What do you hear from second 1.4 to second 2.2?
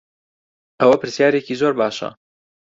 زۆر باشە.